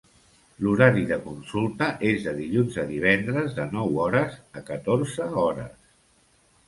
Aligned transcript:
L'horari 0.67 1.03
de 1.09 1.17
consulta 1.25 1.89
és 2.11 2.25
de 2.29 2.33
dilluns 2.39 2.79
a 2.85 2.87
divendres 2.93 3.53
de 3.61 3.67
nou 3.75 4.01
hores 4.05 4.41
a 4.63 4.67
catorze 4.71 5.29
hores. 5.43 5.81